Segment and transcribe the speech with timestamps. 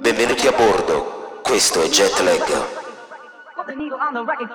[0.00, 2.82] Benvenuti a bordo, questo è Jetlag.
[3.66, 4.48] the needle on the record.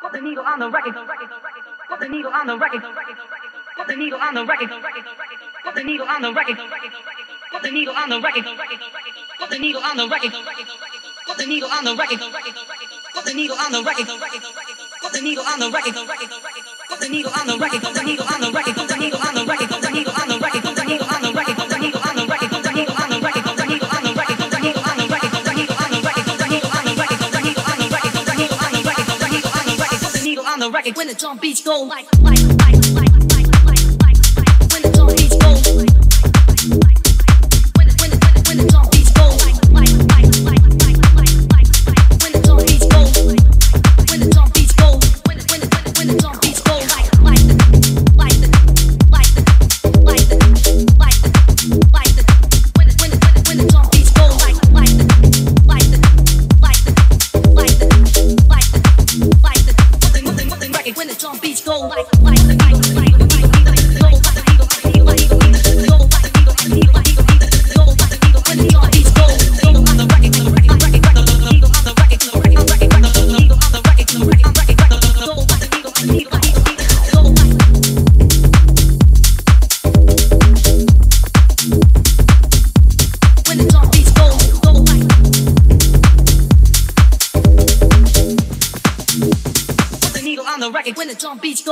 [0.00, 0.94] Put the needle on the record.
[1.88, 2.82] Put the needle on the record.
[3.74, 4.70] Put the needle on the record.
[5.64, 6.46] Put the needle on the record.
[7.52, 8.44] Put the needle on the record.
[9.38, 10.32] Put the needle on the record.
[11.26, 12.91] Put the needle on the record.
[13.22, 14.06] Put the needle on the record.
[14.08, 15.94] Put the needle on the record.
[15.94, 17.80] Put the needle on the record.
[17.80, 18.72] Put the needle on the record.
[18.74, 19.70] Put the needle on the record.
[19.70, 20.64] Put the needle on the record.
[20.66, 21.54] Put the needle on the record.
[21.54, 22.50] Put the needle on the record.
[22.50, 23.52] Put the needle on the record.
[23.52, 24.32] Put the needle on the record.
[24.34, 26.24] Put the needle on the record.
[26.24, 27.22] Put the needle on the record.
[27.22, 28.12] Put the needle on the record.
[28.12, 29.06] Put the needle on the record.
[29.06, 30.00] Put the needle on the record.
[30.02, 30.96] Put the needle on the record.
[30.96, 32.41] When the drum beats go like like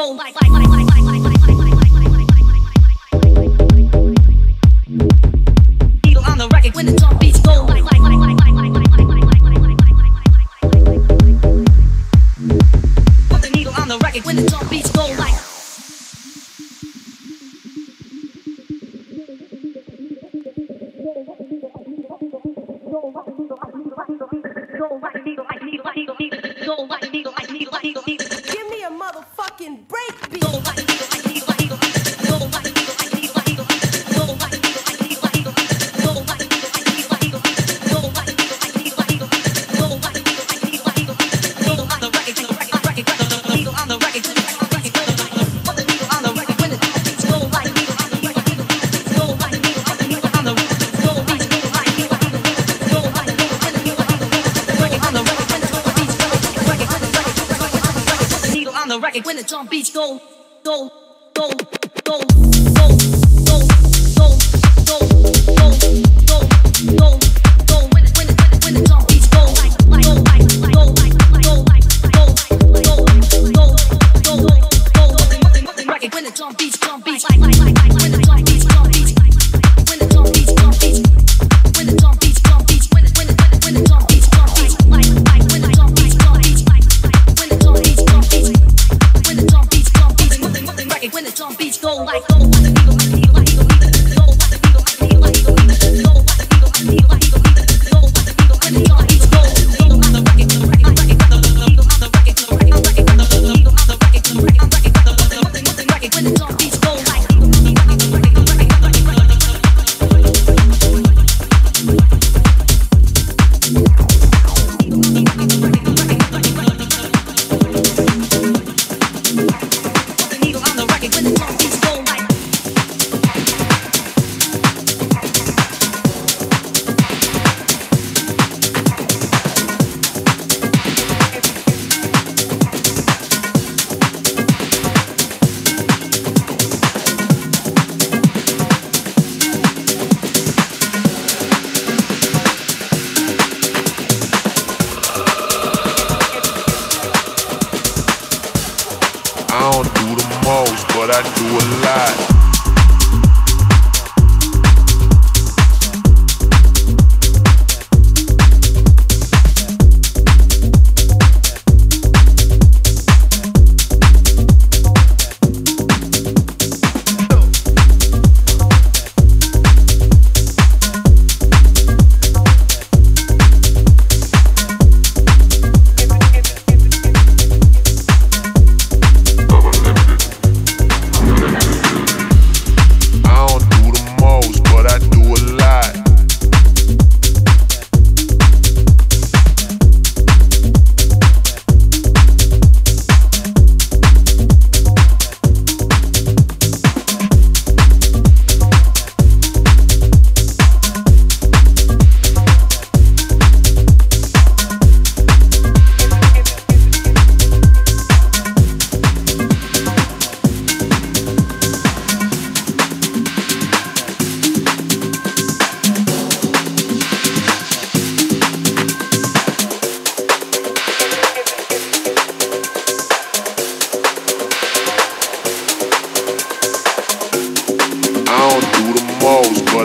[0.01, 0.59] go like like like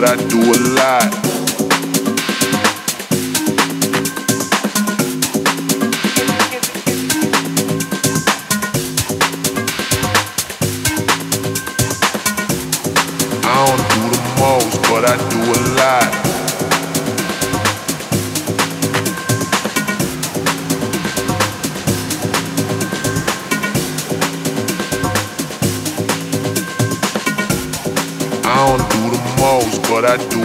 [0.00, 1.25] but I do a lot.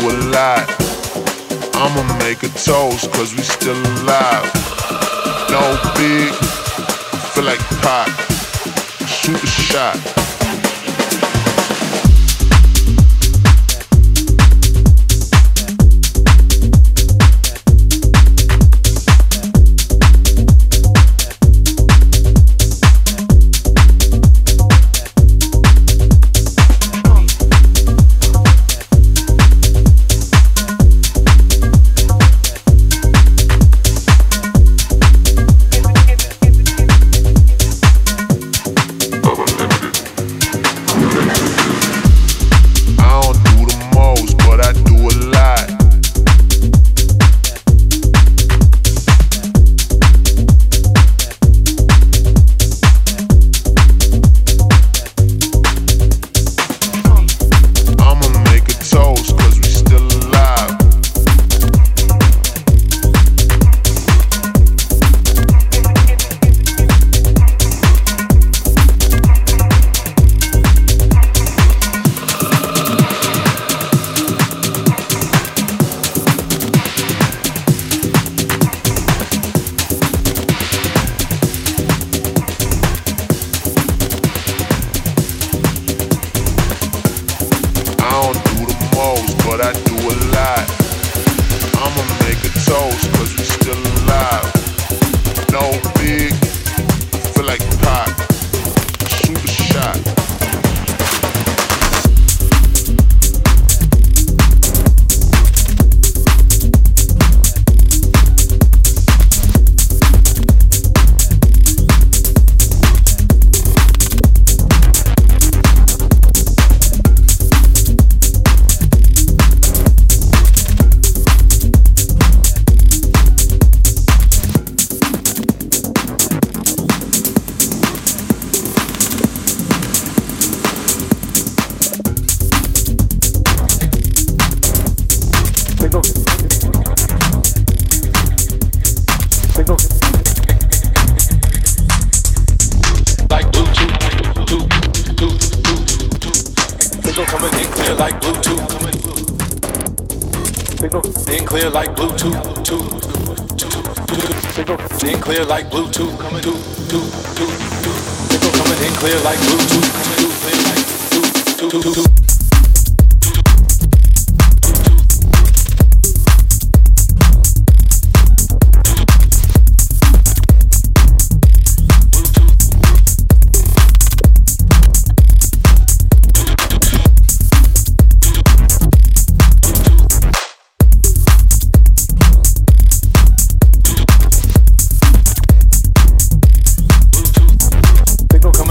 [0.09, 0.67] A lot.
[1.75, 4.47] I'ma make a toast, cause we still alive.
[5.49, 5.61] No
[5.97, 6.33] big,
[7.33, 8.09] feel like pop.
[9.07, 10.20] Shoot a shot.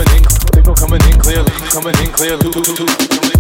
[0.01, 3.40] Coming in, signal coming in clearly, coming in clearly.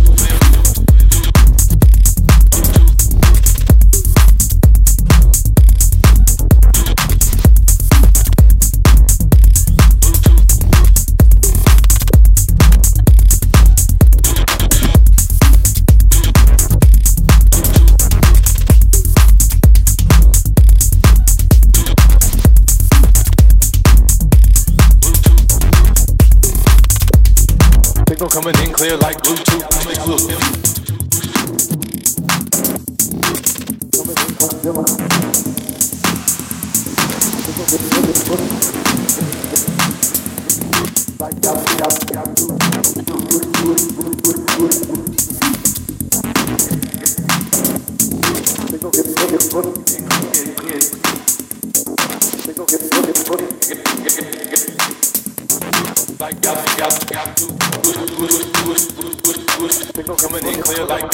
[28.20, 29.86] Signal coming in clear like Bluetooth.
[29.86, 30.10] Like
[56.20, 56.42] got
[56.76, 57.38] got got
[59.96, 61.10] Signal coming in clear like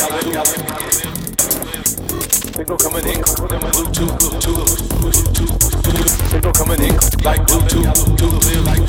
[2.51, 7.95] Signal coming in coming Bluetooth Bluetooth Signal coming in like Bluetooth
[8.43, 8.83] clear like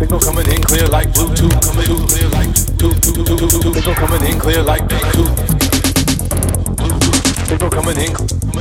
[0.00, 1.62] Signal coming in clear like Bluetooth
[2.10, 2.56] clear like
[3.78, 5.58] Signal coming in clear like Bluetooth.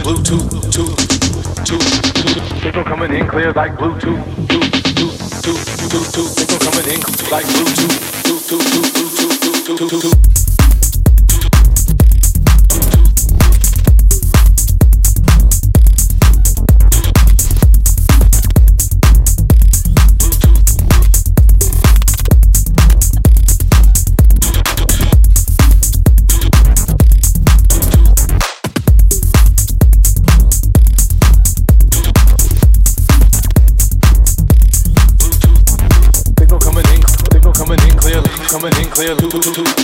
[0.06, 0.48] Bluetooth.
[2.62, 5.27] Signal coming in clear like Bluetooth.
[5.48, 6.28] Two, two.
[6.28, 7.00] Signal coming in
[7.32, 8.24] like Bluetooth.
[8.24, 10.47] Two, two, two, two, two, two, two, two,
[38.98, 39.77] clear loop.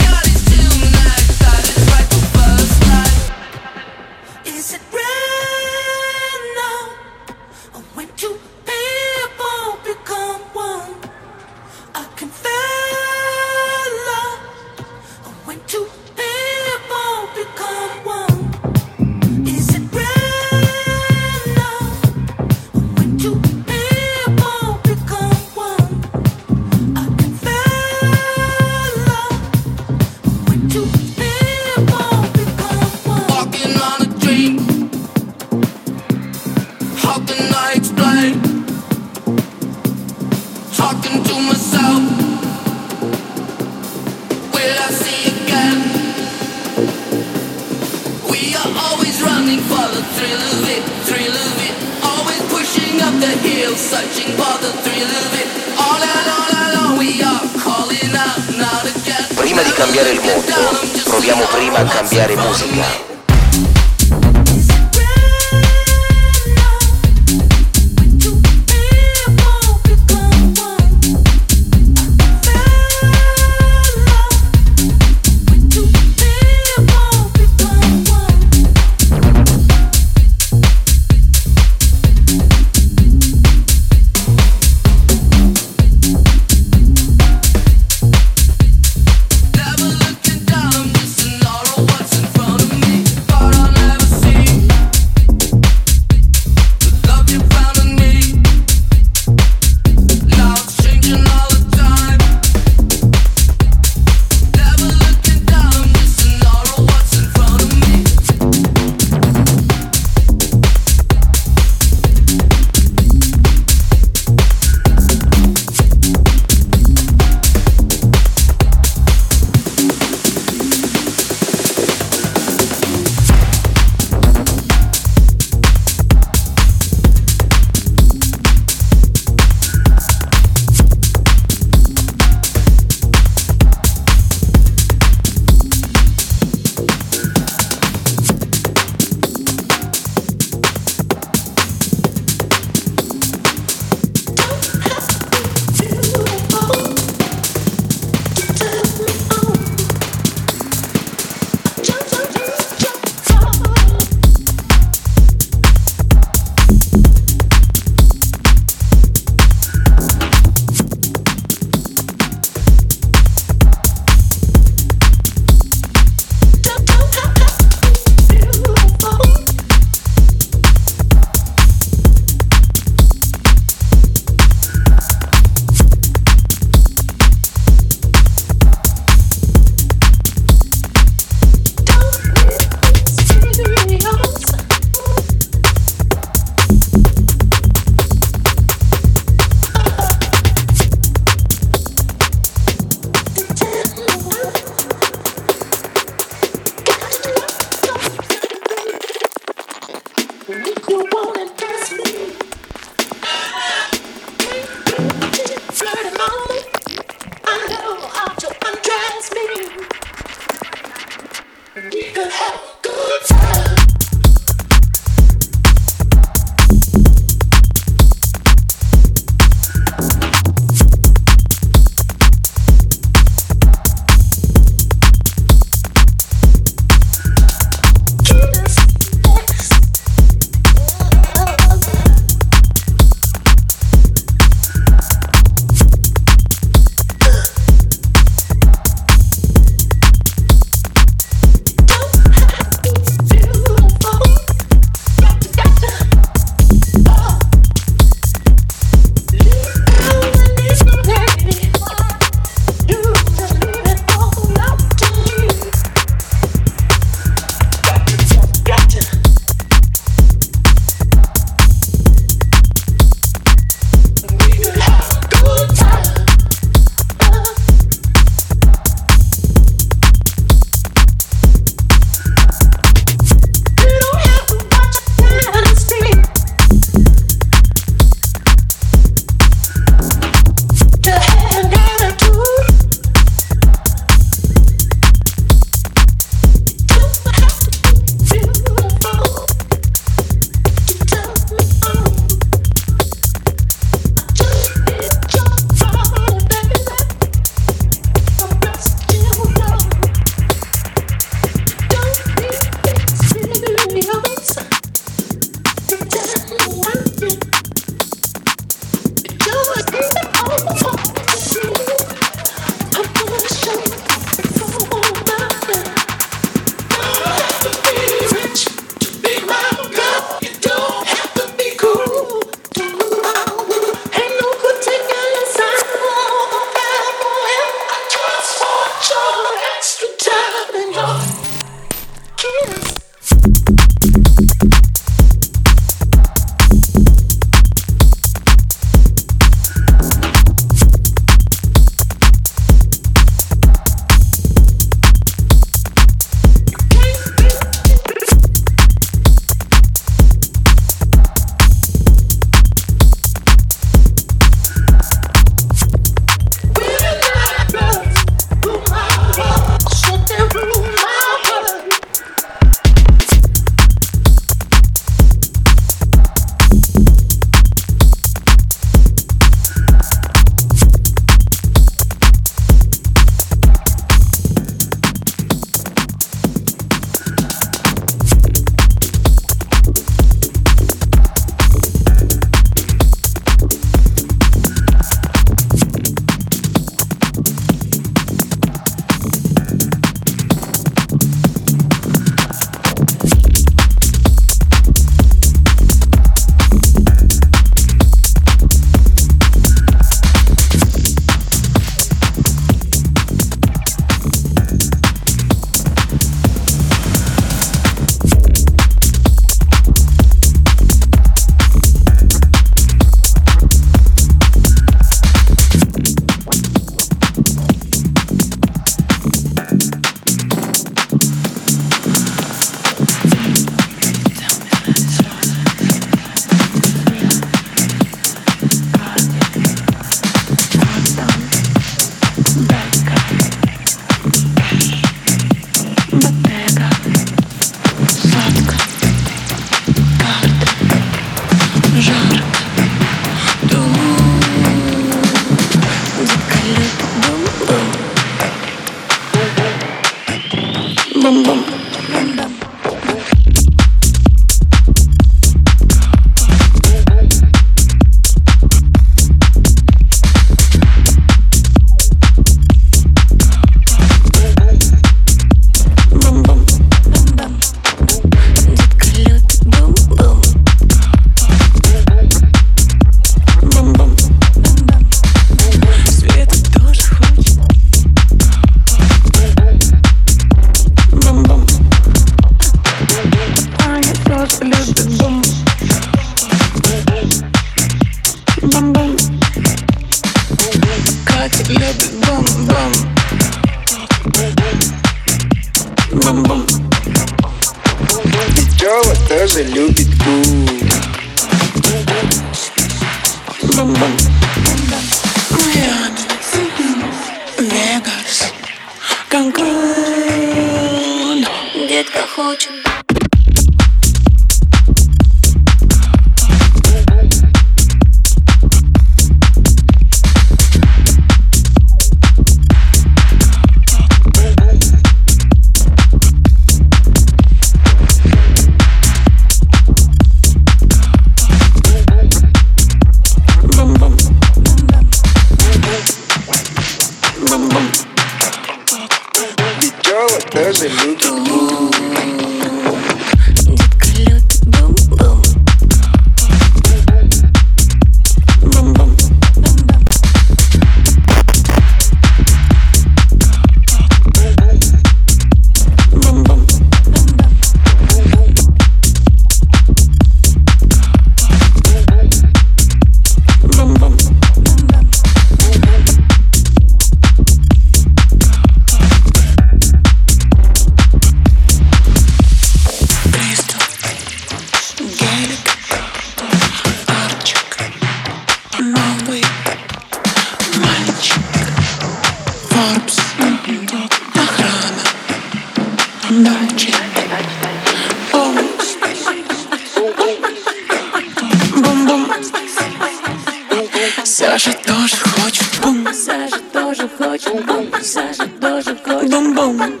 [594.24, 600.00] Саша тоже хочет бум Саша тоже хочет бум Саша тоже хочет бум-бум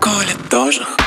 [0.00, 1.03] Коля тоже хочет.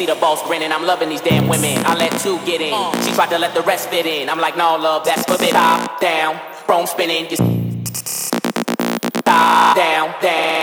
[0.00, 0.72] See the boss grinning.
[0.72, 1.76] I'm loving these damn women.
[1.84, 2.72] I let two get in.
[2.72, 2.90] Uh.
[3.04, 4.30] She tried to let the rest fit in.
[4.30, 5.52] I'm like, no, love, that's forbidden.
[5.52, 7.30] Top, down, chrome spinning.
[7.30, 7.36] You
[9.22, 10.59] top, down, down.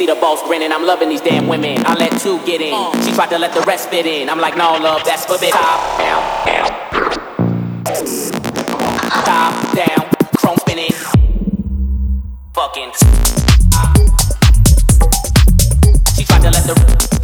[0.00, 0.72] See the boss grinning.
[0.72, 1.84] I'm loving these damn women.
[1.84, 2.72] I let two get in.
[2.72, 2.90] Oh.
[3.04, 4.30] She tried to let the rest fit in.
[4.30, 5.52] I'm like, no, love, that's forbidden.
[5.52, 6.70] Top down, down.
[9.28, 10.92] Top down, chrome spinning.
[12.54, 12.92] Fucking.
[16.16, 17.19] She tried to let the.